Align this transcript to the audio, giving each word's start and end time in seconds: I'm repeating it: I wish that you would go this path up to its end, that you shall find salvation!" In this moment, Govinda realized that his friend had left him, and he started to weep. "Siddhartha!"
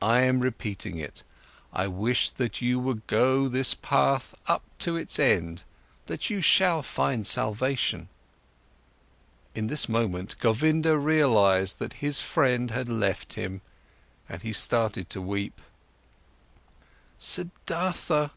I'm 0.00 0.38
repeating 0.38 0.98
it: 0.98 1.24
I 1.72 1.88
wish 1.88 2.30
that 2.30 2.62
you 2.62 2.78
would 2.78 3.04
go 3.08 3.48
this 3.48 3.74
path 3.74 4.32
up 4.46 4.62
to 4.78 4.94
its 4.94 5.18
end, 5.18 5.64
that 6.06 6.30
you 6.30 6.40
shall 6.40 6.80
find 6.84 7.26
salvation!" 7.26 8.08
In 9.52 9.66
this 9.66 9.88
moment, 9.88 10.38
Govinda 10.38 10.96
realized 10.96 11.80
that 11.80 11.94
his 11.94 12.20
friend 12.20 12.70
had 12.70 12.88
left 12.88 13.32
him, 13.32 13.62
and 14.28 14.42
he 14.42 14.52
started 14.52 15.10
to 15.10 15.20
weep. 15.20 15.60
"Siddhartha!" 17.18 18.28